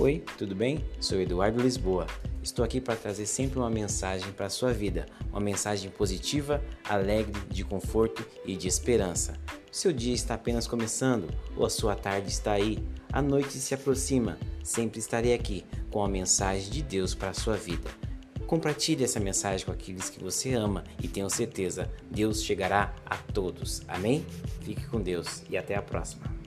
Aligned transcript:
Oi, 0.00 0.22
tudo 0.38 0.54
bem? 0.54 0.84
Sou 1.00 1.20
Eduardo 1.20 1.60
Lisboa. 1.60 2.06
Estou 2.40 2.64
aqui 2.64 2.80
para 2.80 2.94
trazer 2.94 3.26
sempre 3.26 3.58
uma 3.58 3.68
mensagem 3.68 4.30
para 4.30 4.46
a 4.46 4.50
sua 4.50 4.72
vida, 4.72 5.06
uma 5.32 5.40
mensagem 5.40 5.90
positiva, 5.90 6.62
alegre, 6.88 7.36
de 7.50 7.64
conforto 7.64 8.24
e 8.44 8.54
de 8.54 8.68
esperança. 8.68 9.34
Seu 9.72 9.92
dia 9.92 10.14
está 10.14 10.34
apenas 10.34 10.68
começando 10.68 11.28
ou 11.56 11.66
a 11.66 11.70
sua 11.70 11.96
tarde 11.96 12.28
está 12.28 12.52
aí, 12.52 12.78
a 13.12 13.20
noite 13.20 13.54
se 13.54 13.74
aproxima. 13.74 14.38
Sempre 14.62 15.00
estarei 15.00 15.34
aqui 15.34 15.64
com 15.90 16.04
a 16.04 16.08
mensagem 16.08 16.70
de 16.70 16.80
Deus 16.80 17.12
para 17.12 17.30
a 17.30 17.34
sua 17.34 17.56
vida. 17.56 17.90
Compartilhe 18.46 19.02
essa 19.02 19.18
mensagem 19.18 19.66
com 19.66 19.72
aqueles 19.72 20.08
que 20.08 20.22
você 20.22 20.54
ama 20.54 20.84
e 21.02 21.08
tenho 21.08 21.28
certeza, 21.28 21.90
Deus 22.08 22.44
chegará 22.44 22.94
a 23.04 23.16
todos. 23.16 23.82
Amém? 23.88 24.24
Fique 24.60 24.86
com 24.86 25.00
Deus 25.00 25.42
e 25.50 25.56
até 25.56 25.74
a 25.74 25.82
próxima. 25.82 26.37